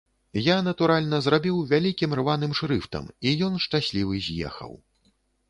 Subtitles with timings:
[0.43, 4.77] Я, натуральна, зрабіў вялікім рваным шрыфтам, і ён, шчаслівы, з'ехаў.